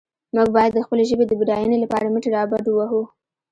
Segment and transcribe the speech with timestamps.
[0.35, 3.01] موږ باید د خپلې ژبې د بډاینې لپاره مټې رابډ وهو.